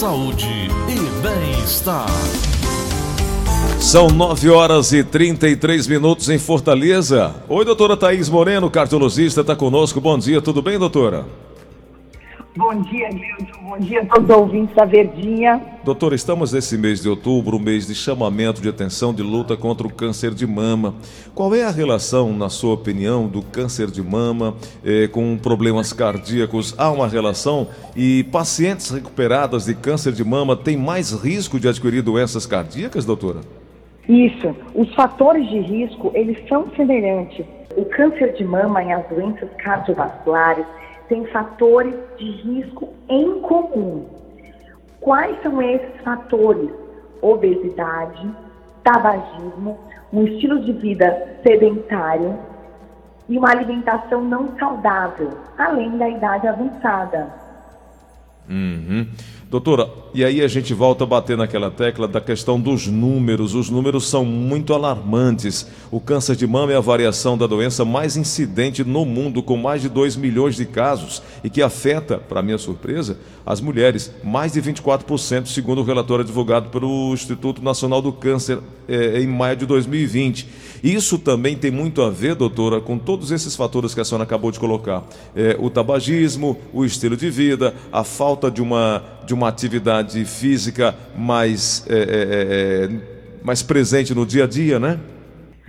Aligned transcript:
saúde 0.00 0.48
e 0.88 1.20
bem-estar. 1.20 2.08
São 3.78 4.08
9 4.08 4.48
horas 4.48 4.94
e 4.94 5.04
33 5.04 5.86
minutos 5.86 6.30
em 6.30 6.38
Fortaleza. 6.38 7.34
Oi, 7.46 7.66
doutora 7.66 7.98
Thaís 7.98 8.26
Moreno, 8.26 8.70
cardiologista, 8.70 9.42
está 9.42 9.54
conosco. 9.54 10.00
Bom 10.00 10.16
dia, 10.16 10.40
tudo 10.40 10.62
bem, 10.62 10.78
doutora? 10.78 11.26
Bom 12.60 12.82
dia, 12.82 13.08
Milton. 13.08 13.62
Bom 13.62 13.78
dia 13.78 14.02
a 14.02 14.04
todos 14.04 14.28
os 14.28 14.36
ouvintes 14.36 14.76
da 14.76 14.84
Verdinha. 14.84 15.62
Doutor, 15.82 16.12
estamos 16.12 16.52
nesse 16.52 16.76
mês 16.76 17.00
de 17.00 17.08
outubro, 17.08 17.56
um 17.56 17.58
mês 17.58 17.86
de 17.86 17.94
chamamento 17.94 18.60
de 18.60 18.68
atenção 18.68 19.14
de 19.14 19.22
luta 19.22 19.56
contra 19.56 19.86
o 19.86 19.90
câncer 19.90 20.34
de 20.34 20.46
mama. 20.46 20.94
Qual 21.34 21.54
é 21.54 21.64
a 21.64 21.70
relação, 21.70 22.34
na 22.34 22.50
sua 22.50 22.74
opinião, 22.74 23.26
do 23.26 23.40
câncer 23.40 23.86
de 23.90 24.02
mama 24.02 24.54
eh, 24.84 25.08
com 25.08 25.38
problemas 25.38 25.94
cardíacos? 25.94 26.74
Há 26.76 26.90
uma 26.90 27.08
relação? 27.08 27.66
E 27.96 28.24
pacientes 28.24 28.90
recuperadas 28.90 29.64
de 29.64 29.74
câncer 29.74 30.12
de 30.12 30.22
mama 30.22 30.54
têm 30.54 30.76
mais 30.76 31.12
risco 31.12 31.58
de 31.58 31.66
adquirir 31.66 32.02
doenças 32.02 32.44
cardíacas, 32.44 33.06
doutora? 33.06 33.40
Isso. 34.06 34.54
Os 34.74 34.94
fatores 34.94 35.48
de 35.48 35.60
risco, 35.60 36.12
eles 36.14 36.36
são 36.46 36.70
semelhantes. 36.76 37.46
O 37.74 37.86
câncer 37.86 38.34
de 38.34 38.44
mama 38.44 38.82
e 38.82 38.92
as 38.92 39.08
doenças 39.08 39.48
cardiovasculares 39.56 40.66
têm 41.10 41.26
fatores 41.26 41.94
de 42.16 42.30
risco 42.30 42.88
em 43.08 43.40
comum. 43.40 44.06
Quais 45.00 45.42
são 45.42 45.60
esses 45.60 46.00
fatores? 46.02 46.70
Obesidade, 47.20 48.30
tabagismo, 48.82 49.78
um 50.12 50.22
estilo 50.24 50.60
de 50.60 50.72
vida 50.72 51.36
sedentário 51.42 52.38
e 53.28 53.36
uma 53.36 53.50
alimentação 53.50 54.22
não 54.22 54.56
saudável, 54.56 55.30
além 55.58 55.98
da 55.98 56.08
idade 56.08 56.46
avançada. 56.46 57.39
Uhum. 58.50 59.06
Doutora, 59.50 59.90
e 60.14 60.24
aí 60.24 60.40
a 60.42 60.46
gente 60.46 60.72
volta 60.72 61.02
a 61.02 61.06
bater 61.06 61.36
naquela 61.36 61.72
tecla 61.72 62.06
da 62.06 62.20
questão 62.20 62.60
dos 62.60 62.86
números. 62.86 63.52
Os 63.52 63.68
números 63.68 64.08
são 64.08 64.24
muito 64.24 64.72
alarmantes. 64.72 65.66
O 65.90 65.98
câncer 66.00 66.36
de 66.36 66.46
mama 66.46 66.72
é 66.72 66.76
a 66.76 66.80
variação 66.80 67.36
da 67.36 67.48
doença 67.48 67.84
mais 67.84 68.16
incidente 68.16 68.84
no 68.84 69.04
mundo, 69.04 69.42
com 69.42 69.56
mais 69.56 69.82
de 69.82 69.88
2 69.88 70.14
milhões 70.14 70.54
de 70.54 70.64
casos, 70.64 71.20
e 71.42 71.50
que 71.50 71.62
afeta, 71.62 72.16
para 72.16 72.42
minha 72.42 72.58
surpresa, 72.58 73.18
as 73.44 73.60
mulheres, 73.60 74.12
mais 74.22 74.52
de 74.52 74.62
24%, 74.62 75.46
segundo 75.46 75.80
o 75.80 75.84
relatório 75.84 76.24
divulgado 76.24 76.68
pelo 76.68 77.12
Instituto 77.12 77.60
Nacional 77.60 78.00
do 78.00 78.12
Câncer 78.12 78.60
eh, 78.88 79.20
em 79.20 79.26
maio 79.26 79.56
de 79.56 79.66
2020. 79.66 80.46
Isso 80.82 81.18
também 81.18 81.56
tem 81.56 81.70
muito 81.70 82.02
a 82.02 82.10
ver, 82.10 82.36
doutora, 82.36 82.80
com 82.80 82.96
todos 82.96 83.32
esses 83.32 83.56
fatores 83.56 83.94
que 83.94 84.00
a 84.00 84.04
senhora 84.04 84.22
acabou 84.22 84.52
de 84.52 84.60
colocar: 84.60 85.02
eh, 85.34 85.56
o 85.58 85.68
tabagismo, 85.68 86.56
o 86.72 86.84
estilo 86.84 87.16
de 87.16 87.28
vida, 87.28 87.74
a 87.92 88.04
falta 88.04 88.39
de 88.48 88.62
uma, 88.62 89.02
de 89.26 89.34
uma 89.34 89.48
atividade 89.48 90.24
física 90.24 90.94
mais, 91.16 91.84
eh, 91.90 92.88
mais 93.42 93.60
presente 93.60 94.14
no 94.14 94.24
dia 94.24 94.44
a 94.44 94.46
dia, 94.46 94.78
né? 94.78 95.00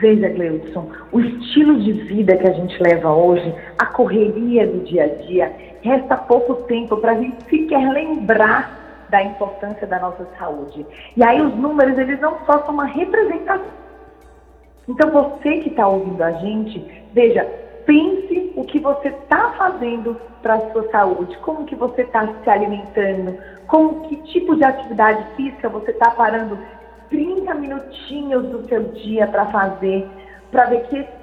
Veja, 0.02 0.30
Gleudson, 0.30 0.89
o 1.11 1.19
estilo 1.19 1.80
de 1.80 1.94
vida 1.94 2.36
que 2.36 2.47
a 2.47 2.53
gente 2.53 2.81
leva 2.81 3.11
hoje, 3.11 3.53
a 3.77 3.86
correria 3.86 4.66
do 4.66 4.83
dia 4.83 5.03
a 5.03 5.25
dia, 5.27 5.52
resta 5.83 6.17
pouco 6.17 6.55
tempo 6.64 6.97
para 6.97 7.11
a 7.11 7.16
gente 7.16 7.44
sequer 7.49 7.92
lembrar 7.92 9.08
da 9.11 9.22
importância 9.22 9.86
da 9.86 9.99
nossa 9.99 10.25
saúde. 10.39 10.86
E 11.16 11.23
aí 11.23 11.39
os 11.39 11.53
números, 11.55 11.97
eles 11.99 12.19
não 12.19 12.38
só 12.45 12.64
são 12.66 12.73
uma 12.73 12.86
representação. 12.86 13.81
Então 14.89 15.11
você 15.11 15.58
que 15.58 15.69
está 15.69 15.88
ouvindo 15.88 16.23
a 16.23 16.31
gente, 16.31 16.83
veja, 17.14 17.47
pense 17.85 18.53
o 18.55 18.63
que 18.63 18.79
você 18.79 19.09
está 19.09 19.51
fazendo 19.57 20.19
para 20.41 20.55
a 20.55 20.71
sua 20.71 20.89
saúde, 20.89 21.37
como 21.39 21.65
que 21.65 21.75
você 21.75 22.01
está 22.01 22.27
se 22.43 22.49
alimentando, 22.49 23.37
como 23.67 24.01
que 24.07 24.15
tipo 24.23 24.55
de 24.55 24.63
atividade 24.63 25.23
física 25.35 25.69
você 25.69 25.91
está 25.91 26.11
parando 26.11 26.57
30 27.09 27.53
minutinhos 27.55 28.43
do 28.47 28.67
seu 28.67 28.83
dia 28.93 29.27
para 29.27 29.45
fazer, 29.47 30.08
para 30.52 30.65
ver 30.65 30.87
que 30.87 31.21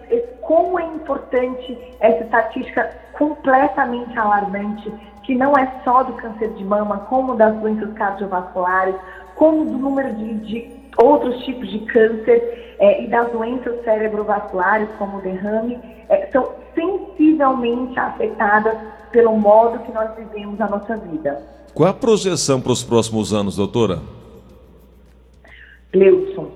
como 0.49 0.81
é 0.81 0.85
importante 0.85 1.79
essa 2.01 2.25
estatística 2.25 2.91
completamente 3.13 4.19
alarmante, 4.19 4.91
que 5.23 5.35
não 5.35 5.53
é 5.53 5.71
só 5.85 6.03
do 6.03 6.15
câncer 6.15 6.49
de 6.55 6.65
mama, 6.65 7.01
como 7.11 7.35
das 7.35 7.55
doenças 7.57 7.93
cardiovasculares, 7.93 8.95
como 9.35 9.67
do 9.67 9.77
número 9.77 10.15
de, 10.15 10.35
de 10.37 10.78
outros 11.03 11.43
tipos 11.45 11.71
de 11.71 11.79
câncer 11.81 12.77
é, 12.79 13.05
e 13.05 13.09
das 13.09 13.31
doenças 13.33 13.83
cerebrovasculares, 13.85 14.89
como 14.99 15.19
o 15.19 15.23
derrame, 15.23 15.79
é, 16.09 16.29
são 16.33 16.53
sensivelmente 16.75 17.99
afetadas 17.99 18.77
pelo 19.11 19.37
modo 19.37 19.79
que 19.81 19.93
nós 19.93 20.11
vivemos 20.17 20.61
a 20.61 20.69
nossa 20.69 20.97
vida. 20.97 21.43
Qual 21.75 21.89
a 21.89 21.95
projeção 21.95 22.61
para 22.61 22.73
os 22.73 22.83
próximos 22.83 23.33
anos, 23.33 23.57
doutora? 23.57 24.01
Gleudson, 25.93 26.51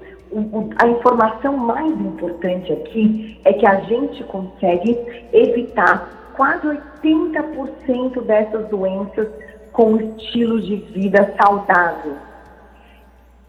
a 0.78 0.88
informação 0.88 1.56
mais 1.56 1.92
importante 1.92 2.72
aqui 2.72 3.40
é 3.44 3.52
que 3.52 3.66
a 3.66 3.80
gente 3.80 4.22
consegue 4.24 4.98
evitar 5.32 6.32
quase 6.34 6.66
80% 6.66 8.22
dessas 8.22 8.68
doenças 8.68 9.28
com 9.72 9.96
estilo 9.96 10.60
de 10.60 10.76
vida 10.76 11.34
saudável. 11.40 12.16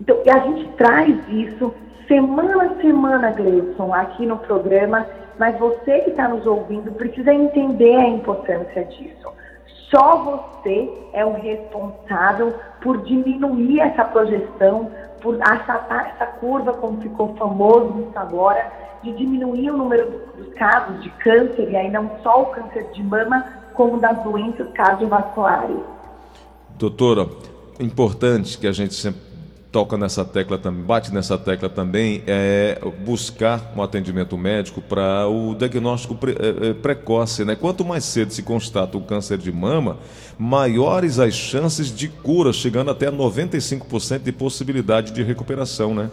Então, 0.03 0.17
e 0.25 0.29
a 0.29 0.39
gente 0.39 0.67
traz 0.73 1.15
isso 1.29 1.73
semana 2.09 2.65
a 2.65 2.81
semana, 2.81 3.31
Gleison, 3.31 3.93
aqui 3.93 4.25
no 4.25 4.37
programa, 4.37 5.07
mas 5.39 5.57
você 5.57 5.99
que 5.99 6.09
está 6.09 6.27
nos 6.27 6.45
ouvindo 6.45 6.91
precisa 6.91 7.33
entender 7.33 7.95
a 7.95 8.09
importância 8.09 8.83
disso. 8.83 9.31
Só 9.89 10.51
você 10.57 10.91
é 11.13 11.25
o 11.25 11.31
responsável 11.31 12.53
por 12.81 12.97
diminuir 13.03 13.79
essa 13.79 14.03
projeção, 14.03 14.91
por 15.21 15.37
achatar 15.41 16.09
essa 16.13 16.25
curva, 16.25 16.73
como 16.73 16.99
ficou 16.99 17.33
famoso 17.35 18.01
isso 18.01 18.19
agora, 18.19 18.73
de 19.01 19.13
diminuir 19.13 19.71
o 19.71 19.77
número 19.77 20.19
dos 20.35 20.53
casos 20.55 21.01
de 21.01 21.09
câncer, 21.11 21.71
e 21.71 21.77
aí 21.77 21.89
não 21.89 22.11
só 22.21 22.41
o 22.41 22.45
câncer 22.47 22.91
de 22.91 23.01
mama, 23.01 23.45
como 23.73 24.01
das 24.01 24.21
doenças 24.21 24.67
cardiovasculares. 24.73 25.77
Doutora, 26.77 27.25
importante 27.79 28.57
que 28.57 28.67
a 28.67 28.73
gente 28.73 28.95
sempre 28.95 29.32
toca 29.73 29.97
nessa 29.97 30.23
tecla 30.23 30.59
também, 30.59 30.83
bate 30.83 31.11
nessa 31.11 31.35
tecla 31.35 31.67
também, 31.67 32.23
é 32.27 32.77
buscar 33.03 33.73
um 33.75 33.81
atendimento 33.81 34.37
médico 34.37 34.79
para 34.79 35.27
o 35.27 35.55
diagnóstico 35.55 36.13
pre, 36.13 36.33
é, 36.33 36.69
é, 36.69 36.73
precoce, 36.75 37.43
né? 37.43 37.55
Quanto 37.55 37.83
mais 37.83 38.05
cedo 38.05 38.31
se 38.31 38.43
constata 38.43 38.95
o 38.95 39.01
câncer 39.01 39.39
de 39.39 39.51
mama, 39.51 39.97
maiores 40.37 41.17
as 41.17 41.33
chances 41.33 41.87
de 41.87 42.07
cura, 42.07 42.53
chegando 42.53 42.91
até 42.91 43.11
95% 43.11 44.19
de 44.19 44.31
possibilidade 44.31 45.11
de 45.11 45.23
recuperação, 45.23 45.95
né? 45.95 46.11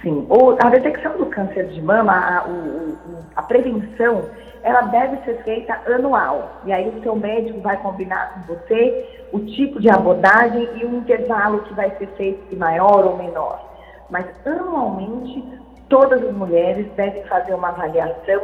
Sim, 0.00 0.24
o, 0.30 0.56
a 0.58 0.70
detecção 0.70 1.18
do 1.18 1.26
câncer 1.26 1.68
de 1.68 1.82
mama, 1.82 2.12
a, 2.12 2.48
o, 2.48 2.96
a 3.36 3.42
prevenção, 3.42 4.24
ela 4.62 4.82
deve 4.82 5.24
ser 5.24 5.42
feita 5.44 5.80
anual. 5.86 6.60
E 6.64 6.72
aí 6.72 6.88
o 6.88 7.02
seu 7.02 7.14
médico 7.16 7.60
vai 7.60 7.76
combinar 7.80 8.34
com 8.34 8.54
você 8.54 9.06
o 9.32 9.40
tipo 9.40 9.80
de 9.80 9.90
abordagem 9.90 10.68
e 10.76 10.84
o 10.84 10.96
intervalo 10.96 11.62
que 11.62 11.74
vai 11.74 11.90
ser 11.96 12.08
feito 12.16 12.56
maior 12.56 13.04
ou 13.04 13.16
menor. 13.16 13.64
Mas 14.10 14.26
anualmente 14.44 15.44
todas 15.88 16.22
as 16.22 16.34
mulheres 16.34 16.86
devem 16.96 17.24
fazer 17.24 17.54
uma 17.54 17.68
avaliação 17.68 18.40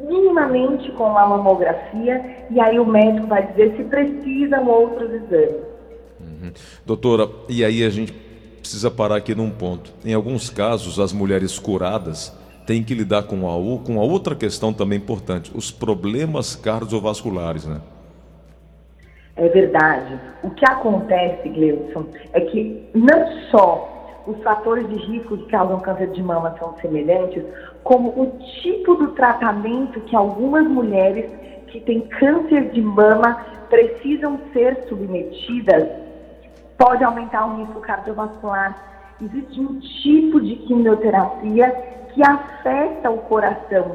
minimamente 0.00 0.90
com 0.92 1.16
a 1.16 1.26
mamografia 1.26 2.46
e 2.50 2.60
aí 2.60 2.78
o 2.78 2.86
médico 2.86 3.26
vai 3.26 3.46
dizer 3.48 3.76
se 3.76 3.84
precisam 3.84 4.66
outros 4.68 5.10
exames. 5.10 5.62
Uhum. 6.20 6.52
Doutora, 6.84 7.28
e 7.48 7.64
aí 7.64 7.84
a 7.84 7.90
gente 7.90 8.12
precisa 8.12 8.90
parar 8.90 9.16
aqui 9.16 9.34
num 9.34 9.50
ponto. 9.50 9.92
Em 10.04 10.14
alguns 10.14 10.50
casos, 10.50 11.00
as 11.00 11.12
mulheres 11.12 11.58
curadas 11.58 12.32
têm 12.68 12.84
que 12.84 12.92
lidar 12.92 13.22
com 13.22 13.48
a, 13.48 13.82
com 13.82 13.98
a 13.98 14.04
outra 14.04 14.34
questão 14.34 14.74
também 14.74 14.98
importante, 14.98 15.50
os 15.56 15.70
problemas 15.70 16.54
cardiovasculares, 16.54 17.64
né? 17.64 17.80
É 19.36 19.48
verdade. 19.48 20.20
O 20.42 20.50
que 20.50 20.66
acontece, 20.66 21.48
Gleudson, 21.48 22.04
é 22.34 22.42
que 22.42 22.86
não 22.94 23.26
só 23.50 24.22
os 24.26 24.42
fatores 24.42 24.86
de 24.86 24.96
risco 24.96 25.38
que 25.38 25.46
causam 25.46 25.80
câncer 25.80 26.10
de 26.10 26.22
mama 26.22 26.54
são 26.58 26.76
semelhantes, 26.82 27.42
como 27.82 28.10
o 28.10 28.38
tipo 28.60 28.96
do 28.96 29.12
tratamento 29.12 30.02
que 30.02 30.14
algumas 30.14 30.68
mulheres 30.68 31.24
que 31.68 31.80
têm 31.80 32.02
câncer 32.02 32.70
de 32.70 32.82
mama 32.82 33.46
precisam 33.70 34.38
ser 34.52 34.84
submetidas 34.90 35.88
pode 36.76 37.02
aumentar 37.02 37.46
o 37.46 37.64
risco 37.64 37.80
cardiovascular. 37.80 39.16
Existe 39.22 39.58
um 39.58 39.80
tipo 39.80 40.38
de 40.40 40.56
quimioterapia 40.56 41.87
que 42.18 42.22
afeta 42.24 43.08
o 43.12 43.18
coração. 43.18 43.92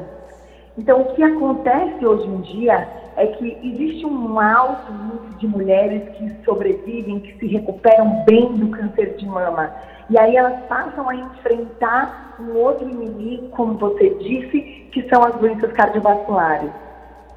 Então, 0.78 1.02
o 1.02 1.14
que 1.14 1.22
acontece 1.22 2.06
hoje 2.06 2.26
em 2.26 2.40
dia 2.40 2.88
é 3.18 3.26
que 3.26 3.58
existe 3.62 4.06
um 4.06 4.40
alto 4.40 4.90
número 4.90 5.34
de 5.38 5.46
mulheres 5.46 6.08
que 6.16 6.34
sobrevivem, 6.42 7.20
que 7.20 7.38
se 7.38 7.46
recuperam 7.46 8.24
bem 8.24 8.54
do 8.54 8.70
câncer 8.70 9.14
de 9.16 9.26
mama. 9.26 9.70
E 10.08 10.18
aí 10.18 10.36
elas 10.36 10.58
passam 10.64 11.06
a 11.06 11.14
enfrentar 11.14 12.36
um 12.40 12.56
outro 12.56 12.88
inimigo, 12.88 13.50
como 13.50 13.74
você 13.74 14.08
disse, 14.14 14.88
que 14.90 15.06
são 15.10 15.22
as 15.22 15.34
doenças 15.34 15.70
cardiovasculares. 15.72 16.70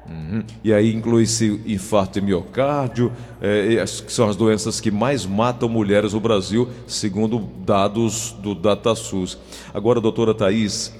Uhum. 0.08 0.42
E 0.64 0.72
aí 0.72 0.94
inclui-se 0.94 1.60
infarto 1.66 2.18
de 2.18 2.26
miocárdio, 2.26 3.12
é, 3.40 3.84
que 3.84 4.12
são 4.12 4.28
as 4.28 4.36
doenças 4.36 4.80
que 4.80 4.90
mais 4.90 5.26
matam 5.26 5.68
mulheres 5.68 6.14
no 6.14 6.20
Brasil, 6.20 6.68
segundo 6.86 7.38
dados 7.38 8.32
do 8.40 8.54
DataSUS. 8.54 9.38
Agora, 9.74 10.00
doutora 10.00 10.34
Thais, 10.34 10.94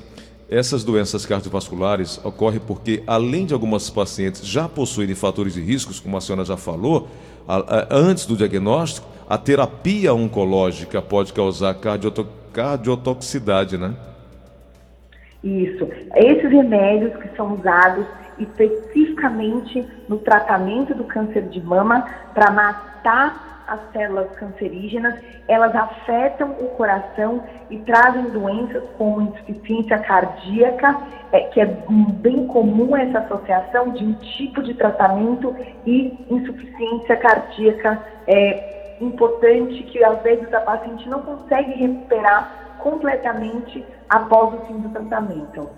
essas 0.51 0.85
doenças 0.85 1.25
cardiovasculares 1.27 2.21
ocorrem 2.25 2.61
porque, 2.61 3.03
além 3.07 3.47
de 3.47 3.55
algumas 3.55 3.89
pacientes 3.91 4.47
já 4.47 4.69
possuírem 4.69 5.15
fatores 5.15 5.55
de 5.55 5.61
riscos, 5.61 6.01
como 6.01 6.17
a 6.17 6.21
senhora 6.21 6.45
já 6.45 6.57
falou, 6.57 7.09
a, 7.47 7.57
a, 7.57 7.87
antes 7.91 8.27
do 8.27 8.37
diagnóstico, 8.37 9.07
a 9.29 9.37
terapia 9.37 10.13
oncológica 10.15 11.03
pode 11.03 11.33
causar 11.33 11.75
cardioto, 11.75 12.27
cardiotoxicidade, 12.53 13.77
né? 13.77 13.95
Isso. 15.45 15.87
Esses 16.17 16.51
remédios 16.51 17.15
que 17.23 17.37
são 17.37 17.55
usados 17.55 18.07
especificamente 18.39 19.87
no 20.09 20.19
tratamento 20.19 20.95
do 20.95 21.05
câncer 21.05 21.43
de 21.49 21.61
mama 21.61 22.07
para 22.35 22.51
matar 22.51 23.49
as 23.69 23.81
células 23.93 24.31
cancerígenas, 24.37 25.15
elas 25.47 25.75
afetam 25.77 26.53
o 26.53 26.69
coração 26.71 27.45
e 27.69 27.79
trazem 27.81 28.25
doenças 28.31 28.83
como 28.97 29.21
insuficiência 29.21 29.99
cardíaca, 29.99 30.99
é, 31.31 31.41
que 31.41 31.61
é 31.61 31.67
bem 31.67 32.47
comum 32.47 32.97
essa 32.97 33.19
associação 33.19 33.91
de 33.91 34.05
um 34.05 34.15
tipo 34.15 34.63
de 34.63 34.73
tratamento 34.73 35.55
e 35.87 36.17
insuficiência 36.31 37.17
cardíaca 37.19 38.03
é 38.27 38.97
importante 39.01 39.83
que 39.85 40.03
às 40.03 40.21
vezes 40.23 40.53
a 40.53 40.61
paciente 40.61 41.09
não 41.09 41.23
consegue 41.23 41.73
recuperar 41.73 42.77
completamente 42.79 43.85
após 44.09 44.55
o 44.55 44.67
fim 44.67 44.79
do 44.79 44.89
tratamento. 44.89 45.69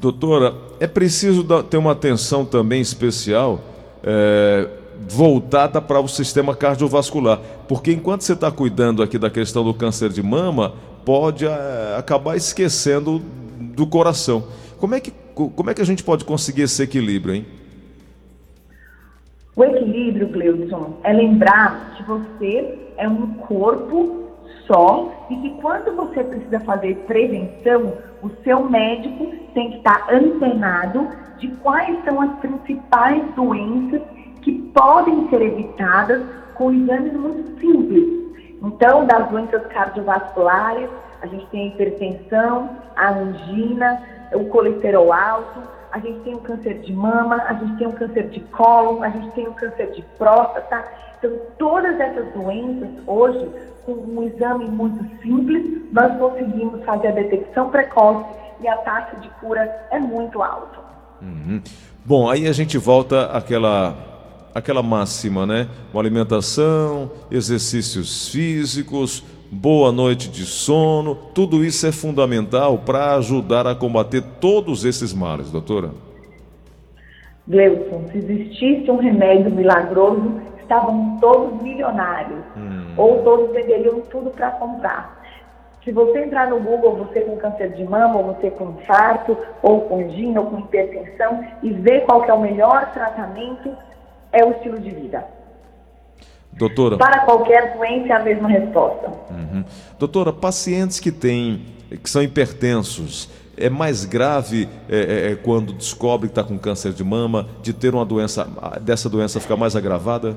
Doutora, 0.00 0.54
é 0.80 0.86
preciso 0.86 1.44
ter 1.64 1.76
uma 1.76 1.92
atenção 1.92 2.42
também 2.42 2.80
especial 2.80 3.60
é, 4.02 4.66
voltada 5.06 5.78
para 5.78 6.00
o 6.00 6.08
sistema 6.08 6.56
cardiovascular, 6.56 7.38
porque 7.68 7.92
enquanto 7.92 8.22
você 8.22 8.32
está 8.32 8.50
cuidando 8.50 9.02
aqui 9.02 9.18
da 9.18 9.28
questão 9.28 9.62
do 9.62 9.74
câncer 9.74 10.08
de 10.08 10.22
mama, 10.22 10.72
pode 11.04 11.44
é, 11.44 11.96
acabar 11.98 12.34
esquecendo 12.34 13.20
do 13.58 13.86
coração. 13.86 14.44
Como 14.78 14.94
é, 14.94 15.00
que, 15.00 15.12
como 15.34 15.68
é 15.68 15.74
que 15.74 15.82
a 15.82 15.86
gente 15.86 16.02
pode 16.02 16.24
conseguir 16.24 16.62
esse 16.62 16.82
equilíbrio, 16.82 17.34
hein? 17.34 17.46
O 19.54 19.62
equilíbrio, 19.62 20.28
Gleudson, 20.28 20.94
é 21.04 21.12
lembrar 21.12 21.94
que 21.98 22.02
você 22.04 22.78
é 22.96 23.06
um 23.06 23.34
corpo 23.34 24.19
só 24.70 25.10
e 25.28 25.36
que 25.36 25.50
quando 25.60 25.96
você 25.96 26.22
precisa 26.22 26.60
fazer 26.60 26.94
prevenção, 27.06 27.94
o 28.22 28.30
seu 28.44 28.68
médico 28.68 29.26
tem 29.52 29.70
que 29.70 29.76
estar 29.78 30.06
antenado 30.12 31.08
de 31.38 31.48
quais 31.56 32.04
são 32.04 32.20
as 32.20 32.38
principais 32.38 33.22
doenças 33.34 34.02
que 34.42 34.52
podem 34.72 35.28
ser 35.28 35.42
evitadas 35.42 36.22
com 36.54 36.72
exames 36.72 37.12
muito 37.14 37.58
simples. 37.58 38.20
Então, 38.62 39.06
das 39.06 39.28
doenças 39.30 39.66
cardiovasculares, 39.66 40.88
a 41.22 41.26
gente 41.26 41.46
tem 41.46 41.64
a 41.64 41.66
hipertensão, 41.68 42.70
a 42.94 43.10
angina, 43.10 44.02
o 44.32 44.44
colesterol 44.46 45.12
alto, 45.12 45.60
a 45.92 45.98
gente 45.98 46.20
tem 46.20 46.34
o 46.34 46.40
câncer 46.40 46.74
de 46.80 46.92
mama, 46.92 47.42
a 47.48 47.54
gente 47.54 47.76
tem 47.76 47.86
o 47.86 47.92
câncer 47.92 48.28
de 48.28 48.40
cólon, 48.40 49.02
a 49.02 49.08
gente 49.08 49.30
tem 49.32 49.48
o 49.48 49.54
câncer 49.54 49.90
de 49.92 50.02
próstata. 50.16 50.84
Então, 51.20 51.38
todas 51.58 52.00
essas 52.00 52.32
doenças, 52.32 52.88
hoje, 53.06 53.46
com 53.84 53.92
um 53.92 54.22
exame 54.22 54.64
muito 54.66 55.04
simples, 55.20 55.82
nós 55.92 56.16
conseguimos 56.18 56.82
fazer 56.84 57.08
a 57.08 57.12
detecção 57.12 57.68
precoce 57.68 58.24
e 58.62 58.66
a 58.66 58.76
taxa 58.78 59.16
de 59.16 59.28
cura 59.40 59.62
é 59.90 60.00
muito 60.00 60.42
alta. 60.42 60.78
Uhum. 61.20 61.60
Bom, 62.04 62.30
aí 62.30 62.48
a 62.48 62.52
gente 62.52 62.78
volta 62.78 63.26
àquela, 63.26 63.94
àquela 64.54 64.82
máxima, 64.82 65.46
né? 65.46 65.68
Uma 65.92 66.02
alimentação, 66.02 67.10
exercícios 67.30 68.28
físicos, 68.28 69.22
boa 69.50 69.92
noite 69.92 70.30
de 70.30 70.46
sono, 70.46 71.14
tudo 71.14 71.62
isso 71.62 71.86
é 71.86 71.92
fundamental 71.92 72.78
para 72.78 73.16
ajudar 73.16 73.66
a 73.66 73.74
combater 73.74 74.22
todos 74.40 74.86
esses 74.86 75.12
males, 75.12 75.50
doutora. 75.50 75.90
Gleuson, 77.46 78.04
se 78.12 78.18
existisse 78.18 78.90
um 78.90 78.96
remédio 78.96 79.50
milagroso, 79.50 80.40
estavam 80.70 81.18
todos 81.20 81.60
milionários, 81.60 82.44
hum. 82.56 82.94
ou 82.96 83.24
todos 83.24 83.52
venderiam 83.52 84.00
tudo 84.02 84.30
para 84.30 84.52
comprar. 84.52 85.20
Se 85.84 85.90
você 85.90 86.24
entrar 86.24 86.48
no 86.48 86.60
Google, 86.60 86.94
você 86.96 87.22
com 87.22 87.36
câncer 87.38 87.72
de 87.72 87.82
mama, 87.84 88.18
ou 88.18 88.34
você 88.34 88.50
com 88.50 88.70
infarto, 88.70 89.36
ou 89.62 89.80
com 89.82 90.08
gina, 90.10 90.40
ou 90.40 90.46
com 90.46 90.60
hipertensão, 90.60 91.44
e 91.62 91.72
ver 91.72 92.04
qual 92.04 92.24
é 92.24 92.32
o 92.32 92.40
melhor 92.40 92.92
tratamento, 92.92 93.76
é 94.30 94.44
o 94.44 94.52
estilo 94.52 94.78
de 94.78 94.90
vida. 94.90 95.24
Doutora. 96.52 96.98
Para 96.98 97.20
qualquer 97.20 97.76
doença 97.76 98.08
é 98.08 98.12
a 98.12 98.22
mesma 98.22 98.48
resposta. 98.48 99.08
Uhum. 99.30 99.64
Doutora, 99.98 100.32
pacientes 100.32 101.00
que 101.00 101.10
têm, 101.10 101.64
que 102.02 102.10
são 102.10 102.22
hipertensos, 102.22 103.30
é 103.56 103.68
mais 103.68 104.04
grave 104.04 104.68
é, 104.88 104.98
é, 104.98 105.32
é 105.32 105.34
quando 105.36 105.72
descobre 105.72 106.28
que 106.28 106.32
está 106.32 106.44
com 106.44 106.58
câncer 106.58 106.92
de 106.92 107.02
mama, 107.02 107.48
de 107.62 107.72
ter 107.72 107.94
uma 107.94 108.04
doença, 108.04 108.46
dessa 108.82 109.08
doença 109.08 109.40
ficar 109.40 109.56
mais 109.56 109.74
agravada? 109.74 110.36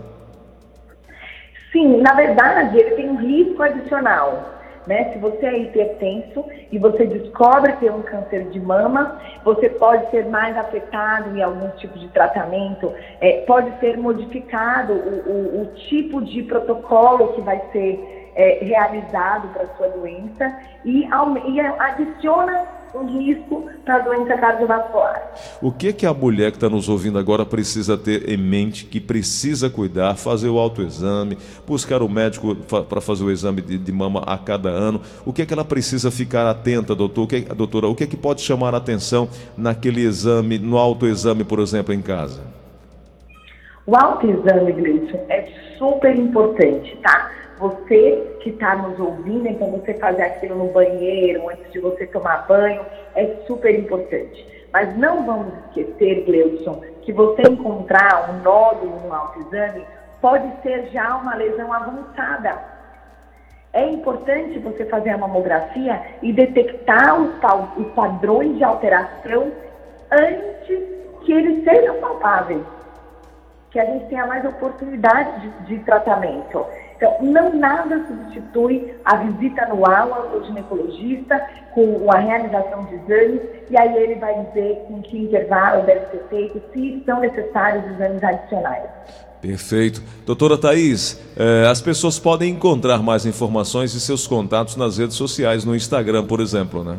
Sim, 1.73 1.97
na 2.01 2.13
verdade, 2.13 2.79
ele 2.79 2.91
tem 2.91 3.09
um 3.09 3.17
risco 3.17 3.61
adicional. 3.63 4.53
Né? 4.85 5.11
Se 5.11 5.17
você 5.17 5.45
é 5.45 5.57
hipertenso 5.59 6.45
e 6.71 6.77
você 6.77 7.05
descobre 7.05 7.71
ter 7.77 7.89
um 7.89 8.01
câncer 8.01 8.49
de 8.49 8.59
mama, 8.59 9.17
você 9.43 9.69
pode 9.69 10.09
ser 10.11 10.25
mais 10.27 10.55
afetado 10.57 11.35
em 11.35 11.41
alguns 11.41 11.73
tipos 11.79 11.99
de 12.01 12.09
tratamento, 12.09 12.93
é, 13.21 13.43
pode 13.47 13.79
ser 13.79 13.97
modificado 13.97 14.93
o, 14.93 15.31
o, 15.31 15.61
o, 15.61 15.65
tipo 15.87 16.21
de 16.21 16.43
protocolo 16.43 17.29
que 17.29 17.41
vai 17.41 17.61
ser 17.71 18.31
é, 18.35 18.59
realizado 18.61 19.47
para 19.53 19.67
sua 19.77 19.87
doença 19.87 20.53
e, 20.83 21.07
e 21.07 21.59
adiciona 21.61 22.67
um 22.93 23.07
risco 23.19 23.69
para 23.83 23.95
a 23.95 23.99
doença 23.99 24.37
cardiovascular. 24.37 25.33
O 25.61 25.71
que 25.71 25.91
que 25.91 26.05
a 26.05 26.13
mulher 26.13 26.51
que 26.51 26.57
está 26.57 26.69
nos 26.69 26.87
ouvindo 26.87 27.17
agora 27.17 27.45
precisa 27.45 27.97
ter 27.97 28.29
em 28.29 28.37
mente, 28.37 28.85
que 28.85 28.99
precisa 28.99 29.69
cuidar, 29.69 30.15
fazer 30.15 30.49
o 30.49 30.57
autoexame, 30.57 31.37
buscar 31.67 32.01
o 32.01 32.09
médico 32.09 32.55
para 32.55 33.01
fazer 33.01 33.23
o 33.23 33.31
exame 33.31 33.61
de, 33.61 33.77
de, 33.77 33.91
mama 33.91 34.23
a 34.25 34.37
cada 34.37 34.69
ano? 34.69 35.01
O 35.25 35.33
que 35.33 35.45
que 35.45 35.53
ela 35.53 35.65
precisa 35.65 36.11
ficar 36.11 36.47
atenta, 36.47 36.95
doutor? 36.95 37.23
O 37.23 37.27
que, 37.27 37.41
doutora? 37.41 37.87
O 37.87 37.95
que 37.95 38.07
que 38.07 38.17
pode 38.17 38.41
chamar 38.41 38.73
a 38.73 38.77
atenção 38.77 39.27
naquele 39.57 40.01
exame, 40.01 40.57
no 40.57 40.77
autoexame, 40.77 41.43
por 41.43 41.59
exemplo, 41.59 41.93
em 41.93 42.01
casa? 42.01 42.41
O 43.85 43.97
autoexame, 43.97 44.71
Gleison, 44.71 45.19
é 45.29 45.49
super 45.77 46.15
importante, 46.15 46.95
tá? 47.03 47.29
Você 47.63 48.35
que 48.41 48.49
está 48.49 48.75
nos 48.75 48.99
ouvindo, 48.99 49.47
então 49.47 49.71
você 49.71 49.93
fazer 49.93 50.23
aquilo 50.23 50.55
no 50.55 50.73
banheiro, 50.73 51.47
antes 51.47 51.71
de 51.71 51.79
você 51.79 52.05
tomar 52.05 52.45
banho, 52.45 52.85
é 53.15 53.25
super 53.47 53.73
importante. 53.73 54.45
Mas 54.73 54.97
não 54.97 55.25
vamos 55.25 55.53
esquecer, 55.67 56.25
Gleudson, 56.25 56.81
que 57.03 57.13
você 57.13 57.43
encontrar 57.43 58.31
um 58.31 58.41
nódulo 58.41 58.99
no 58.99 59.13
autoexame 59.13 59.85
pode 60.19 60.61
ser 60.61 60.89
já 60.91 61.15
uma 61.15 61.35
lesão 61.35 61.71
avançada. 61.71 62.59
É 63.71 63.87
importante 63.87 64.59
você 64.59 64.83
fazer 64.83 65.11
a 65.11 65.17
mamografia 65.17 66.01
e 66.21 66.33
detectar 66.33 67.17
os, 67.17 67.87
padrões 67.95 68.57
de 68.57 68.63
alteração 68.65 69.53
antes 70.11 70.83
que 71.21 71.31
eles 71.31 71.63
sejam 71.63 71.95
palpáveis. 72.01 72.61
Que 73.71 73.79
a 73.79 73.85
gente 73.85 74.07
tenha 74.07 74.27
mais 74.27 74.43
oportunidade 74.43 75.39
de, 75.39 75.77
de 75.77 75.79
tratamento. 75.85 76.65
Então, 76.95 77.17
não 77.21 77.53
nada 77.53 78.05
substitui 78.07 78.93
a 79.03 79.17
visita 79.17 79.63
anual 79.65 80.31
ao 80.33 80.43
ginecologista 80.43 81.39
com 81.73 82.09
a 82.11 82.19
realização 82.19 82.85
de 82.85 82.95
exames 82.95 83.41
e 83.69 83.77
aí 83.77 83.95
ele 83.97 84.15
vai 84.15 84.33
dizer 84.45 84.77
em 84.89 85.01
que 85.01 85.17
intervalo 85.17 85.83
deve 85.83 86.05
ser 86.11 86.23
feito, 86.29 86.61
se 86.73 87.03
são 87.05 87.19
necessários 87.19 87.85
exames 87.91 88.23
adicionais. 88.23 88.89
Perfeito. 89.41 90.01
Doutora 90.25 90.57
Thais, 90.57 91.21
eh, 91.37 91.67
as 91.69 91.81
pessoas 91.81 92.17
podem 92.17 92.51
encontrar 92.51 93.03
mais 93.03 93.25
informações 93.25 93.93
e 93.93 93.99
seus 93.99 94.25
contatos 94.25 94.77
nas 94.77 94.97
redes 94.97 95.17
sociais, 95.17 95.65
no 95.65 95.75
Instagram, 95.75 96.25
por 96.25 96.39
exemplo, 96.39 96.81
né? 96.81 96.97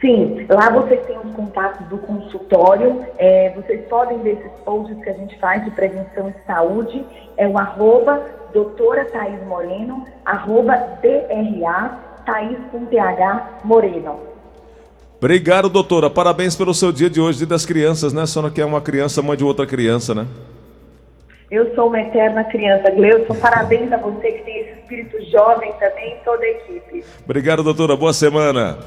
Sim, 0.00 0.46
lá 0.48 0.70
vocês 0.70 1.04
têm 1.06 1.15
os 1.36 1.44
contatos 1.44 1.86
do 1.88 1.98
consultório, 1.98 3.04
é, 3.18 3.52
vocês 3.54 3.86
podem 3.88 4.18
ver 4.20 4.38
esses 4.38 4.52
posts 4.64 4.96
que 5.02 5.10
a 5.10 5.12
gente 5.12 5.38
faz 5.38 5.64
de 5.64 5.70
prevenção 5.70 6.28
e 6.28 6.46
saúde, 6.46 7.04
é 7.36 7.46
o 7.46 7.58
arroba 7.58 8.22
doutora 8.52 9.04
Thaís 9.04 9.44
Moreno, 9.46 10.06
arroba 10.24 10.76
DRA, 11.02 11.98
Thaís 12.24 12.58
com 12.72 12.86
TH 12.86 13.60
Moreno. 13.64 14.18
Obrigado, 15.18 15.68
doutora. 15.68 16.10
Parabéns 16.10 16.56
pelo 16.56 16.74
seu 16.74 16.92
dia 16.92 17.08
de 17.08 17.20
hoje, 17.20 17.38
dia 17.38 17.46
das 17.46 17.64
crianças, 17.64 18.12
né? 18.12 18.26
Só 18.26 18.48
que 18.50 18.60
é 18.60 18.64
uma 18.64 18.80
criança, 18.80 19.22
mãe 19.22 19.36
de 19.36 19.44
outra 19.44 19.66
criança, 19.66 20.14
né? 20.14 20.26
Eu 21.50 21.74
sou 21.74 21.88
uma 21.88 22.00
eterna 22.00 22.44
criança, 22.44 22.90
Gleuson. 22.90 23.34
Parabéns 23.36 23.90
a 23.92 23.96
você 23.98 24.32
que 24.32 24.42
tem 24.44 24.60
esse 24.60 24.80
espírito 24.80 25.30
jovem 25.30 25.72
também, 25.78 26.16
toda 26.24 26.44
a 26.44 26.48
equipe. 26.48 27.04
Obrigado, 27.24 27.62
doutora. 27.62 27.96
Boa 27.96 28.12
semana. 28.12 28.78